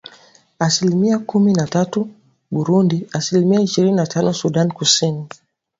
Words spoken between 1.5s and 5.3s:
na tatu Burundi asilimia ishirini na tano Sudan Kusini